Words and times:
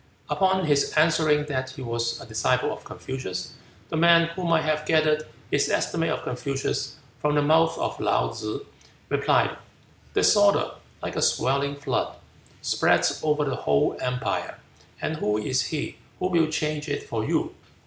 Upon 0.31 0.65
his 0.65 0.91
answering 0.93 1.45
that 1.45 1.69
he 1.69 1.83
was 1.83 2.19
a 2.19 2.25
disciple 2.25 2.73
of 2.73 2.83
Confucius, 2.83 3.53
the 3.89 3.95
man, 3.95 4.29
who 4.29 4.43
might 4.43 4.63
have 4.63 4.87
gathered 4.87 5.27
his 5.51 5.69
estimate 5.69 6.09
of 6.09 6.23
Confucius 6.23 6.95
from 7.19 7.35
the 7.35 7.41
mouth 7.43 7.77
of 7.77 7.97
Laou 7.99 8.33
tsze, 8.33 8.65
replied: 9.09 9.55
"Disorder, 10.15 10.71
like 11.03 11.15
a 11.17 11.21
swelling 11.21 11.75
flood, 11.75 12.15
spreads 12.63 13.21
over 13.23 13.45
the 13.45 13.55
whole 13.57 13.95
empire, 14.01 14.57
and 14.99 15.17
who 15.17 15.37
is 15.37 15.65
he 15.67 15.97
who 16.17 16.29
will 16.29 16.47
change 16.47 16.89
it 16.89 17.07
for 17.07 17.23
you? 17.23 17.53